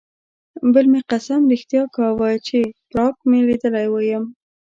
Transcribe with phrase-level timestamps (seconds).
[0.73, 2.59] بل مې قسم رښتیا کاوه چې
[2.89, 4.25] پراګ مې لیدلی یم.